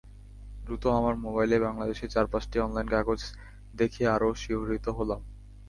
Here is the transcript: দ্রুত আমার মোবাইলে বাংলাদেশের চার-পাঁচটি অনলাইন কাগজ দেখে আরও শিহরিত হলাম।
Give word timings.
দ্রুত 0.63 0.83
আমার 0.91 1.15
মোবাইলে 1.17 1.55
বাংলাদেশের 1.59 2.09
চার-পাঁচটি 2.09 2.57
অনলাইন 2.59 2.87
কাগজ 2.95 3.21
দেখে 3.73 4.03
আরও 4.15 4.29
শিহরিত 4.41 4.85
হলাম। 4.97 5.21